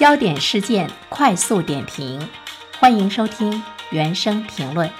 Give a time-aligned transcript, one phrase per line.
[0.00, 2.26] 焦点事件快速点评，
[2.78, 4.90] 欢迎收听原声评论。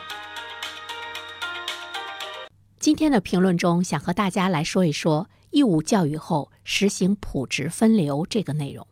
[2.78, 8.86] 今天的评论中，想和大家来说一说义务教育后实行普职分流这个内容。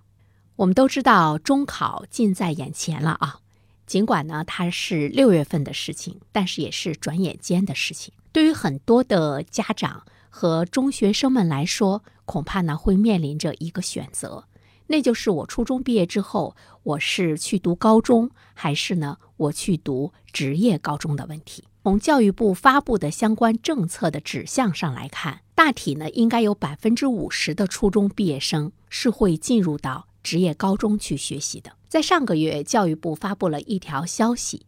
[0.57, 3.41] 我们都知道中考近在眼前了啊，
[3.87, 8.15] 尽管呢它是六月份的事情，但是也是转眼间的事情。
[8.33, 14.45] 对于很多的家长和中学生们来说，恐怕呢会面临着一个选择。
[14.89, 21.65] 那就是我初中毕业之后，我是去读高中，还是呢我去读职业高中的问题。
[21.85, 31.73] 从教育部发布的相关政策的指向上来看，大体呢应该有百分之五十的初中毕业生是会进入到职业高中去学习的。
[31.89, 34.67] 在上个月，教育部发布了一条消息：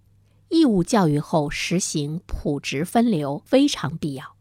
[0.49, 4.37] 义务教育后实行普职分流非常必要。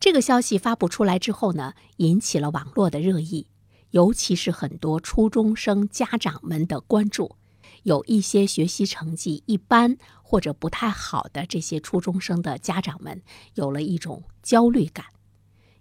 [0.00, 3.48] 这个消息发布出来之后呢，引起了网络的热议。
[3.90, 7.36] 尤其是很多初中生家长们的关注，
[7.84, 13.22] 有一些学习成绩一般或者不太好的这些初中生的家长们
[13.54, 15.06] 有了一种焦虑感，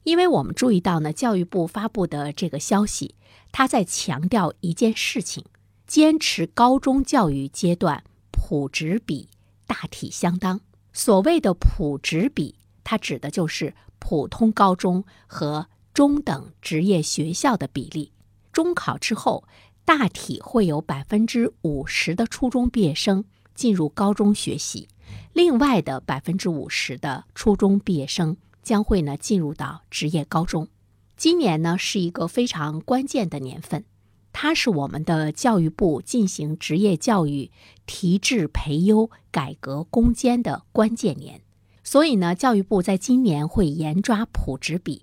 [0.04, 3.16] 因为我们注意到呢，教育部发布的这个消息，
[3.52, 5.44] 他在强调一件事情：
[5.86, 9.28] 坚持高中教育阶段普职比
[9.66, 10.62] 大体相当。
[10.94, 15.68] 所谓的普职比，它指的就是普通高中和。
[15.98, 18.12] 中等职业学校的比例，
[18.52, 19.46] 中考之后
[19.84, 24.88] 大体会有百分之五十的初中毕业生进入高中学习，
[25.34, 30.68] 另外的百分之五十的初中毕业生将会呢进入到职业高中。
[31.16, 33.84] 今年呢是一个非常关键的年份，
[34.32, 37.50] 它是我们的教育部进行职业教育
[37.88, 41.42] 提质培优改革攻坚的关键年，
[41.84, 45.02] 所以呢教育部在今年会严抓普职比。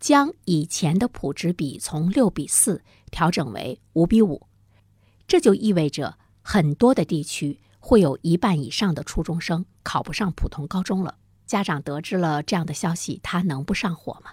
[0.00, 4.46] 将以前的普职比从六比四调整为五比五，
[5.26, 11.16] 这就意味着很多的地区会有一半以上的初中生考不上普通高中了。
[11.46, 14.32] 家长得知了这样的消息，他能不上火吗？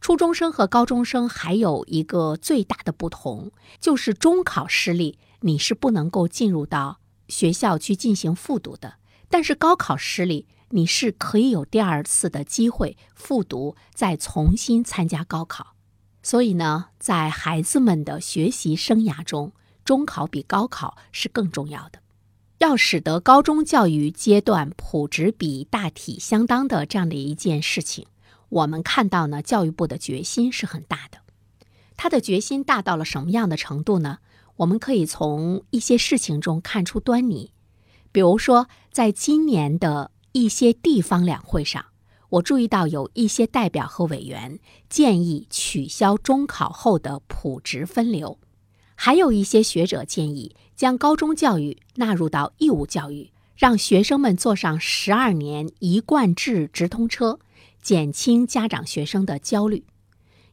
[0.00, 8.94] 初中生和高中生还有一个最大的不同，就是中考失利，你是不能够进入到学校去进行复读的，
[9.28, 10.46] 但是高考失利。
[10.74, 15.74] 你是可以有第二次的机会复读，再重新参加高考。
[16.22, 19.52] 所以呢，在孩子们的学习生涯中，
[19.84, 21.98] 中考比高考是更重要的。
[22.58, 28.06] 要使得高中教育阶段普职比大体相当的这样的一件事情，
[28.48, 31.18] 我们看到呢，教育部的决心是很大的。
[31.96, 34.20] 他的决心大到了什么样的程度呢？
[34.56, 37.52] 我们可以从一些事情中看出端倪。
[38.10, 40.10] 比如说，在今年的。
[40.32, 41.84] 一些地方两会上，
[42.30, 48.38] 我注意到有一些代表和委员建议取消中考后的普职分流，
[48.94, 57.38] 还有一些学者建议将高中教育纳入到义务教育，让学生们坐上十二年一贯制直通车，
[57.82, 59.84] 减轻家长学生的焦虑。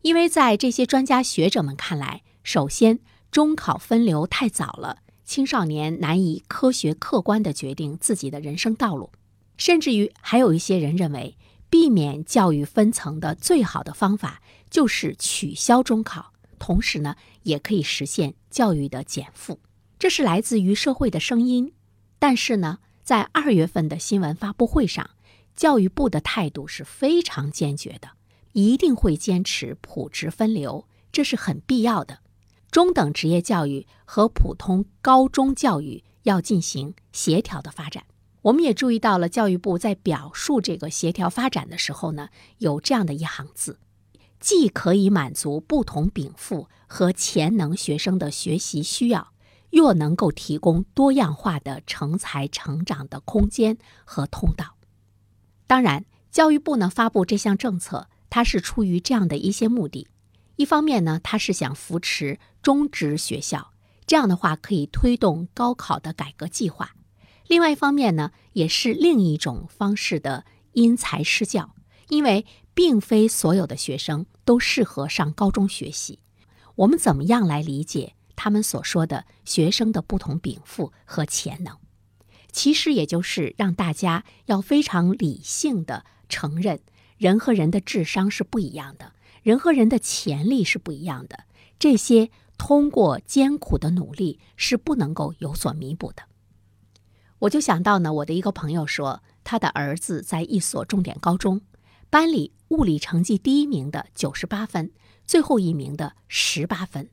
[0.02, 3.00] 因为在这些专家学者们看来，首先
[3.32, 9.12] 中考分流太早了，青少年难以科学客观地决定自己的人生道路。
[9.60, 11.38] 甚至于还有一些人认为，
[11.70, 19.60] 避免教育分层的最好的方法就是取消中考，同时呢，也可以实现教育的减负。
[20.00, 21.74] 这是来自于社会的声音。
[22.18, 25.10] 但是呢，在二月份的新闻发布会上，
[25.56, 28.12] 教育部的态度是非常坚决的，
[28.54, 32.20] 一定会坚持普职分流，这是很必要的。
[32.72, 38.06] 中等职业教育和普通高中教育要进行协调的发展。
[38.44, 42.30] 我们也注意到了，教育部在表述这个协调发展的时候呢，
[42.60, 43.80] 有这样的一行字：
[44.40, 49.34] 既可以满足不同禀赋和潜能学生的学习需要，
[49.72, 54.76] 又能够提供多样化的成才成长的空间和通道。
[55.68, 60.08] 当然，教育部呢发布这项政策，它是出于这样的一些目的：
[60.56, 63.74] 一方面呢，它是想扶持中职学校，
[64.08, 66.96] 这样的话可以推动高考的改革计划。
[67.50, 71.74] 另外一方面呢，也是另一种方式的因材施教，
[72.10, 76.20] 因为并非所有的学生都适合上高中学习。
[76.76, 81.76] 我们怎么样来理解他们所说的学生的不同禀赋和潜能？
[82.52, 86.80] 其实也就是让大家要非常理性的承认，
[87.18, 91.46] 人和人的智商是不一样的，人和人的潜力是不一样的。
[91.80, 92.30] 这些
[92.60, 96.29] 通过艰苦的努力是不能够有所弥补的。
[97.40, 101.62] 我就想到呢，我的一个朋友说，他的儿子在一所重点高中，
[102.10, 104.92] 班里物理成绩第一名的九十八分，
[105.26, 107.10] 最后一名的十八分。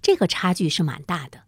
[0.00, 1.42] 这个差距是蛮大的。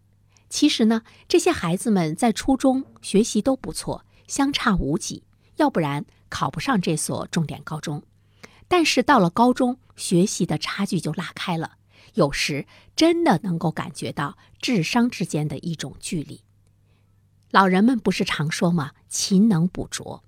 [0.48, 5.24] 其实呢，这些孩子们在初中学习都不错，相差无几，
[5.56, 8.02] 要不然考不上这所重点高中。
[8.66, 11.72] 但是到了高中，学习的差距就拉开了，
[12.14, 16.40] 有时真的能够感觉到智商之间的一种距离。
[17.50, 18.92] 老人们不是常说吗？
[19.08, 20.22] 勤能补拙。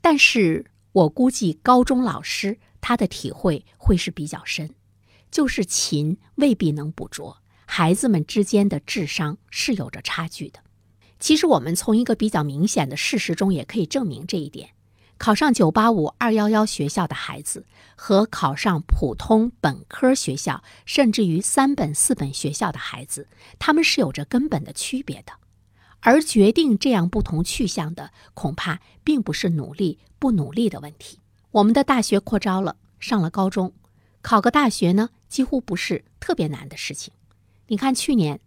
[0.00, 4.74] 但是我估计高中老师他的体会会是比较深，
[5.30, 10.60] 就是勤未必能补拙，孩子们之间的智商是有着差距的。
[11.18, 14.70] 其实我们从一个比较明显的事实中也可以证明这一点。
[15.16, 25.32] 考上985、211学校的孩子和考上普通本科学校，甚至于三本、四本学校的孩子，他们是有着根本的区别的。
[26.04, 31.18] 而决定这样不同去向的，恐怕并不是努力不努力的问题。
[31.50, 33.72] 我们的大学扩招了，上了高中，
[34.20, 37.14] 考个大学呢，几乎不是特别难的事情。
[37.68, 38.38] 你看，去年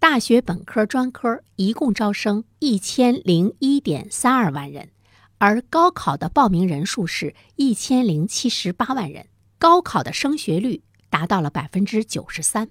[0.00, 4.90] 大学本科、专科一共招生一千零一点三二万人。
[5.38, 9.28] 而高考的报名人数是一千零七十八万人，
[9.58, 12.70] 高考的升学率达到了百分之九十三，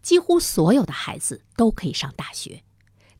[0.00, 2.64] 几乎所有的孩子都可以上大学。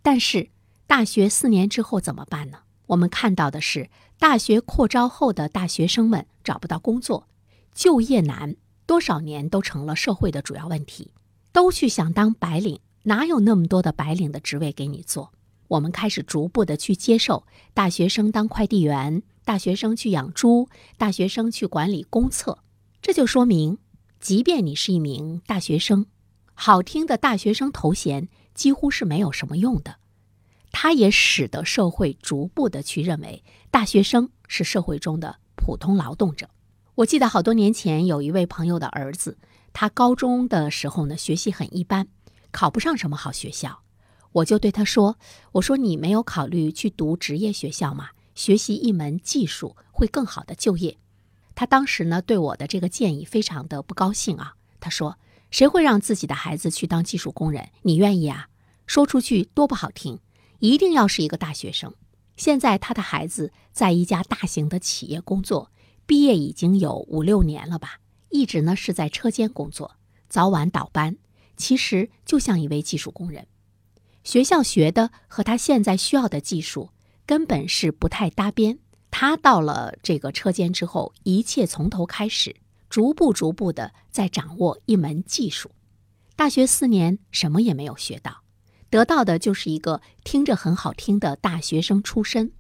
[0.03, 0.51] 但是，
[0.87, 2.59] 大学四年之后怎么办呢？
[2.87, 3.89] 我们看到的是，
[4.19, 7.29] 大学扩招后的大学生们找不到工作，
[7.73, 11.13] 就业难，多少年都成了社会的主要问题，
[11.53, 15.33] 都去想当白领，哪有那么多的白领的职位给你做？
[15.69, 20.69] 我们开始逐步的去接受大学生当快递员，大学生去养猪，
[20.99, 22.59] 大学生去管理公厕。
[23.01, 23.79] 这就说明，
[24.21, 26.05] 即便你是一名大学生，
[26.53, 29.97] 好听的大学生头衔几乎是没有什么用的。
[30.71, 36.49] 它也使得社会逐步的去认为大学生是社会中的普通劳动者。
[36.95, 39.39] 我记得好多年前有一位朋友的儿子，
[39.73, 42.09] 他高中的时候呢学习很一般，
[42.51, 43.83] 考不上什么好学校。
[44.33, 45.19] 我就对他说
[45.53, 48.11] ：“我说你没有考虑去读职业学校吗？
[48.35, 50.97] 学习一门技术会更好的就业。”
[51.55, 54.55] 他当时呢对我的这个建议非常的不高兴啊。
[54.81, 55.19] 他说
[55.53, 57.69] ：“谁会让自己的孩子去当技术工人？
[57.83, 58.49] 你愿意啊？
[58.87, 60.19] 说出去多不好听，
[60.59, 61.95] 一定要是一个大学生。”
[62.37, 65.71] 现在他的孩子在一家大型的企业工作，
[66.07, 68.01] 毕业已经有五六年了吧，
[68.31, 69.97] 一直呢是在车间工作，
[70.29, 71.19] 早晚倒班，
[71.59, 73.47] 其实就像一位技术工人。
[74.25, 76.91] 学校学的和他现在需要的技术
[77.27, 78.79] 根本是不太搭边。
[79.11, 82.57] 他到了这个车间之后，一切从头开始，
[82.93, 85.71] 逐步逐步的在掌握一门技术。
[86.37, 88.43] 大学四年什么也没有学到，
[88.91, 92.53] 得到的就是一个听着很好听的大学生出身。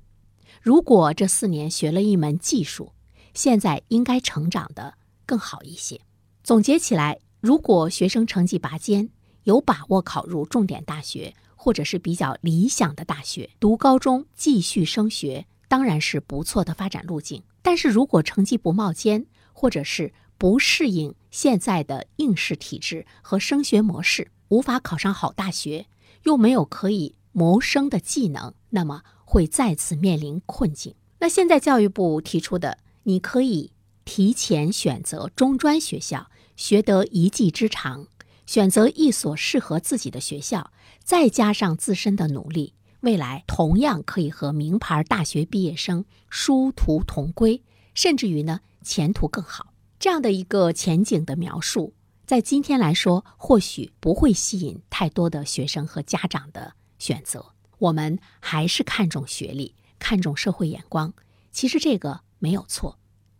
[0.62, 2.94] 如果这四年学了一门技术，
[3.34, 4.94] 现在应该成长的
[5.26, 6.00] 更好一些。
[6.42, 9.10] 总结起来，如果学生成绩拔尖，
[9.42, 11.34] 有把握考入重点大学。
[11.54, 17.44] 或者是比较理想的大学，读高中继续升学当然是不错的发展路径。
[17.62, 25.86] 但是如果成绩不冒尖，或者是不适应现在的应试体制和升学模式，无法考上好大学，
[26.24, 30.94] 又没有可以谋生的技能，那么会再次面临困境。
[31.20, 33.72] 那现在教育部提出的，你可以
[34.04, 38.08] 提前选择中专学校，学得一技之长。
[38.44, 40.72] 选择一所适合自己的学校，
[41.04, 47.62] 再加上自身的努力，未来同样可以和名牌大学毕业生殊途同归，
[47.94, 49.72] 甚至于呢前途更好。
[49.98, 51.94] 这样的一个前景的描述，
[52.26, 57.44] 在今天来说，或许不会吸引太多的学生和家长的选择。
[57.78, 61.12] 我们还是看重学历，看重社会眼光，
[61.50, 62.98] 其实这个没有错。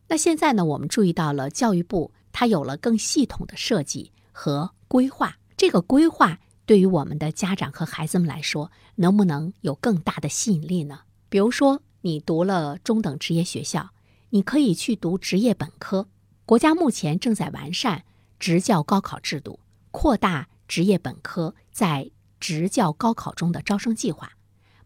[0.08, 4.70] 那现在呢，我们注意到了教育部它有了更系统的设计和。
[4.92, 11.00] 规划这个规划对于我们的家长和孩子们来说，能不能有更大的吸引力呢？
[11.30, 13.88] 比如说，你读了中等职业学校，
[14.34, 16.08] 你可以去读职业本科。
[16.46, 18.04] 国家目前正在完善
[18.38, 19.60] 职教高考制度，
[19.90, 22.10] 扩大职业本科在
[22.40, 24.32] 职教高考中的招生计划，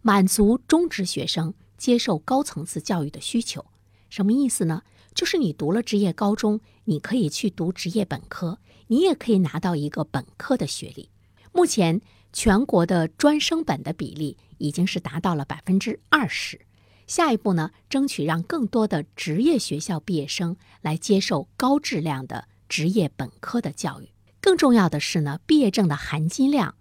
[0.03, 3.65] 满足中职学生接受高层次教育的需求。
[4.11, 4.83] 什么意思呢？
[5.15, 8.59] 就是你读了职业高中，你可以去读职业本科。
[8.89, 11.11] 你也可以拿到一个本科的学历。
[11.53, 12.01] 目前
[12.33, 16.61] 全国的专升本的比例已经是达到了百分之二十。
[17.07, 24.09] 下一步呢，争取让更多的职业学校毕业生来接受高质量的职业本科的教育。
[24.41, 26.75] 更重要的是呢，毕业证的含金量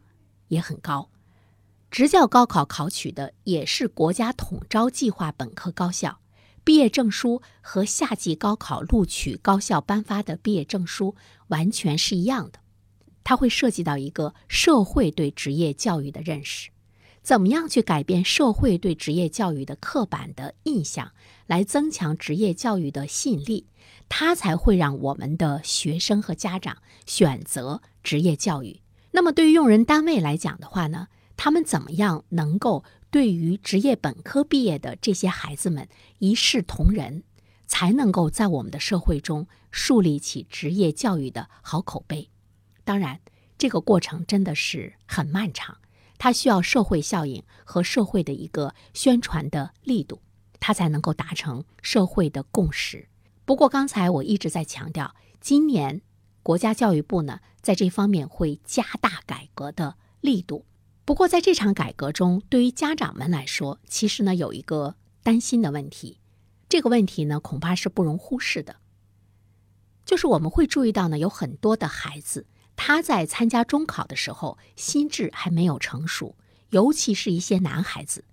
[0.48, 1.10] 也很高。
[1.92, 6.20] 职教高考考取的也是国家统招计划本科高校。
[6.64, 11.16] 毕业证书和夏季高考录取高校颁发的毕业证书
[11.50, 12.60] 完全是一样的。
[13.24, 16.72] 它会涉及到一个社会对职业教育的认识，
[17.26, 21.12] 怎么样去改变社会对职业教育的刻板的印象，
[21.48, 23.66] 来增强职业教育的吸引力，
[24.08, 26.78] 它才会让我们的学生和家长
[27.08, 28.80] 选择职业教育。
[29.10, 35.90] 那么，对于用人单位来讲的话呢，他们怎么样能够对于职业本科毕业的这些孩子们
[36.20, 37.24] 一视同仁，
[37.66, 42.30] 才能够在我们的社会中树立起职业教育的好口碑？
[42.84, 43.20] 当然，
[43.58, 45.80] 这个过程真的是很漫长，
[46.26, 50.24] 它需要社会效应和社会的一个宣传的力度，
[50.60, 53.08] 它才能够达成社会的共识。
[53.46, 56.02] 不过，刚才我一直在强调，今年
[56.42, 60.66] 国家教育部呢在这方面会加大改革的力度。
[61.06, 66.18] 不过，在这场改革中，对于家长们来说，其实呢有一个担心的问题，
[66.68, 68.78] 这个问题呢恐怕是不容忽视的，
[70.04, 72.48] 就是我们会注意到呢有很多的孩子。
[72.76, 76.36] 他在参加中考的时候，心智还没有成熟，
[76.70, 78.26] 尤其是一些男孩子。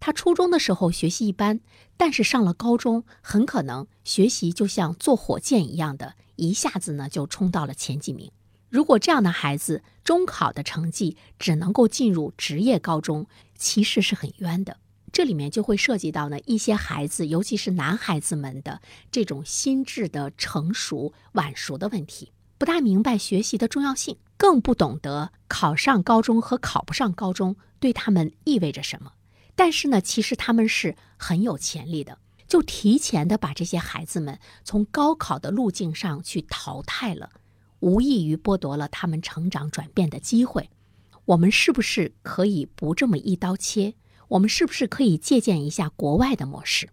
[0.00, 1.60] 他初中的时候学习一般，
[1.96, 8.30] 但是上了高中，很可能学习就像坐火箭一样的，一下子呢就冲到了前几名。
[8.68, 13.26] 如果这样的孩子中考的成绩只能够进入职业高中，
[13.56, 14.76] 其实是很冤的。
[15.10, 22.30] 这里面就会涉及到呢一些孩子，尤其是男孩子们的这种心智的成熟晚熟的问题。
[22.58, 29.12] 不大明白学习的重要性，更不懂得考上高中和考不上高中对他们意味着什么。
[29.54, 37.30] 但是呢，其实他们是很有潜力的，就提前的把这些孩子们从高考的路径上去淘汰了，
[37.78, 40.68] 无异于剥夺了他们成长转变的机会。
[41.26, 43.94] 我们是不是可以不这么一刀切？
[44.28, 46.88] 我们是不是可以借鉴一下国外的模式？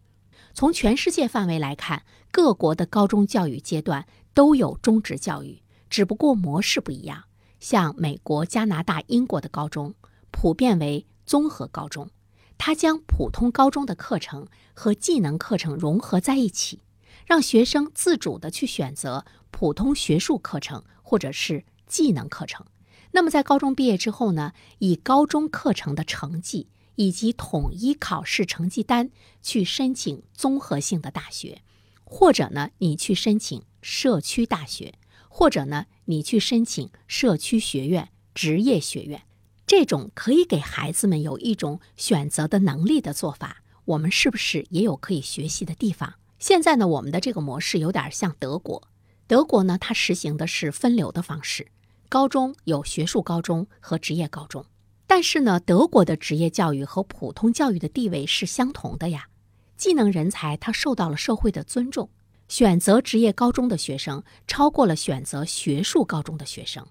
[0.53, 4.05] 从全世界范围来看，各国的高中教育阶段。
[4.35, 7.23] 都有中职教育，只不过模式不一样。
[7.59, 9.95] 像美国、加拿大、英国的高中
[10.29, 12.11] 普遍为综合高中，
[12.57, 16.81] 它将普通高中的课程和技能课程融合在一起，
[17.25, 22.65] 让学生自主的去选择普通学术课程或者是技能课程。
[23.11, 29.09] 那么在高中毕业之后呢，以高中课程的成绩以及统一考试成绩单
[29.41, 31.61] 去申请综合性的大学，
[32.05, 33.61] 或者呢，你去申请。
[33.87, 34.95] 社区大学，
[35.29, 39.21] 或者呢，你去申请社区学院、职业学院，
[39.67, 46.15] 这种可以给孩子们有一种选择的能力的做法，我们是不是也有可以学习的地方？
[46.39, 48.87] 现在呢，我们的这个模式有点像德国。
[49.27, 51.67] 德国呢，它实行的是分流的方式，
[52.09, 54.65] 高中有学术高中和职业高中，
[55.05, 59.27] 但是呢，德国的职业教育和普通教育的地位是相同的呀。
[59.77, 62.09] 技能人才他受到了社会的尊重。
[62.47, 66.85] 选择职业高中的学生超过了选择学术高中的学生，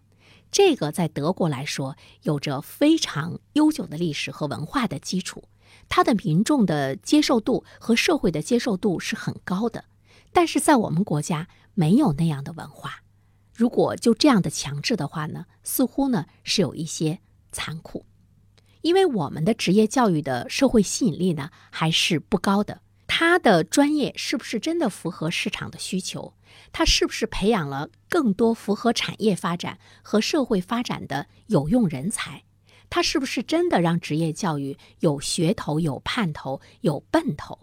[0.50, 5.44] 这个在德国来说有着非常悠久的历史和文化的基础，
[5.88, 9.84] 它的民众的接受度和社会的接受度是很高的。
[10.32, 13.04] 但是在我们国家没有那样的文化，
[13.54, 17.20] 如果就这样的强制的话呢，似乎呢是有一些
[17.52, 18.04] 残酷，
[18.84, 22.82] 因为我们的职业教育的社会吸引力呢还是不高的。
[23.06, 26.34] 他的专业是不是真的符合市场的需求？
[26.70, 32.44] 他是不是培养了更多符合产业发展和社会发展的有用人才？
[32.90, 37.60] 他是不是真的让职业教育有噱头、有盼头、有奔头？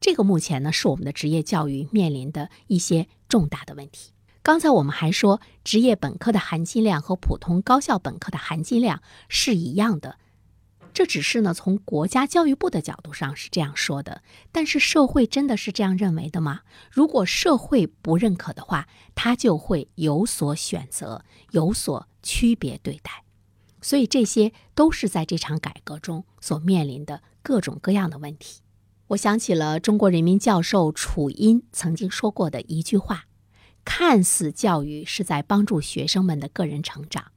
[0.00, 4.12] 这个目前呢是我们的职业教育面临的一些重大的问题。
[4.48, 10.16] 刚才我们还说，职业本科的含金量和普通高校本科的含金量是一样的。
[10.94, 16.62] 这只是呢，从国家教育部的角度上是这样说的，但是社会真的是这样认为的吗？
[16.90, 23.24] 如果社会不认可的话，他就会有所选择，有所区别对待。
[23.82, 28.62] 所以这些都是在这场改革中所面临的各种各样的问题。
[29.08, 33.26] 我想起了中国人民教授楚音曾经说过的一句话
[33.88, 37.32] ：“看似教育是在帮助学生们的个人成长，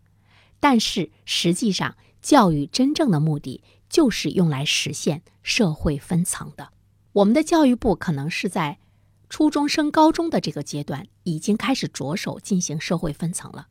[0.60, 6.70] 但是实际上。”教育真正的目的就是用来实现社会分层的。
[7.14, 8.78] 我们的教育部可能是在
[9.28, 13.70] 初中升高中的这个阶段已经开始着手进行社会分层了。